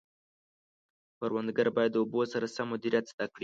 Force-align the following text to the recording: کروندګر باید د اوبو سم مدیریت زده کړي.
کروندګر 1.17 1.67
باید 1.75 1.91
د 1.93 1.97
اوبو 2.01 2.19
سم 2.55 2.65
مدیریت 2.73 3.05
زده 3.11 3.25
کړي. 3.33 3.39